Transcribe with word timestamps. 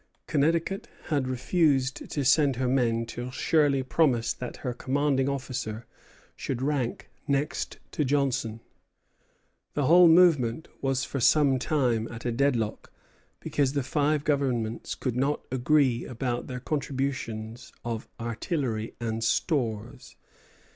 Connecticut 0.25 0.87
had 1.09 1.27
refused 1.27 2.09
to 2.09 2.25
send 2.25 2.55
her 2.55 2.67
men 2.67 3.05
till 3.05 3.29
Shirley 3.29 3.83
promised 3.83 4.39
that 4.39 4.57
her 4.65 4.73
commanding 4.73 5.29
officer 5.29 5.85
should 6.35 6.59
rank 6.59 7.11
next 7.27 7.77
to 7.91 8.03
Johnson. 8.03 8.61
The 9.75 9.85
whole 9.85 10.07
movement 10.07 10.69
was 10.81 11.03
for 11.03 11.19
some 11.19 11.59
time 11.59 12.07
at 12.11 12.25
a 12.25 12.31
deadlock 12.31 12.91
because 13.39 13.73
the 13.73 13.83
five 13.83 14.23
governments 14.23 14.95
could 14.95 15.15
not 15.15 15.45
agree 15.51 16.05
about 16.05 16.47
their 16.47 16.59
contributions 16.61 17.71
of 17.85 18.07
artillery 18.19 18.95
and 18.99 19.23
stores. 19.23 20.15